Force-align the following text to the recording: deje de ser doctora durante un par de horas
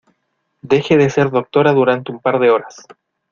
deje 0.63 0.97
de 0.97 1.11
ser 1.11 1.29
doctora 1.29 1.73
durante 1.73 2.11
un 2.11 2.19
par 2.19 2.39
de 2.39 2.49
horas 2.49 2.87